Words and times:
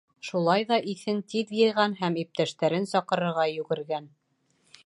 Шулай 0.27 0.63
ҙа 0.71 0.79
иҫен 0.93 1.19
тиҙ 1.33 1.53
йыйған 1.59 1.95
һәм 2.01 2.19
иптәштәрен 2.23 2.91
саҡырырға 2.95 3.49
йүгергән. 3.55 4.13